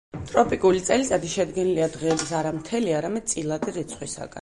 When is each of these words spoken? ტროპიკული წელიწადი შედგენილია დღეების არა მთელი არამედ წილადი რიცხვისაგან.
ტროპიკული 0.29 0.79
წელიწადი 0.87 1.29
შედგენილია 1.35 1.91
დღეების 1.99 2.35
არა 2.41 2.57
მთელი 2.59 2.99
არამედ 3.03 3.33
წილადი 3.35 3.81
რიცხვისაგან. 3.81 4.39